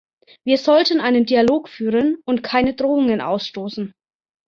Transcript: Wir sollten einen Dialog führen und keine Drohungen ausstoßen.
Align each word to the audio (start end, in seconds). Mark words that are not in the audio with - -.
Wir 0.43 0.57
sollten 0.57 0.99
einen 0.99 1.27
Dialog 1.27 1.69
führen 1.69 2.17
und 2.25 2.41
keine 2.41 2.73
Drohungen 2.73 3.21
ausstoßen. 3.21 3.93